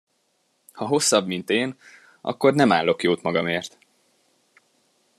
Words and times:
Ha 0.73 0.85
hosszabb, 0.87 1.27
mint 1.27 1.49
én, 1.49 1.75
akkor 2.21 2.53
nem 2.53 2.71
állok 2.71 3.03
jót 3.03 3.21
magamért! 3.21 3.77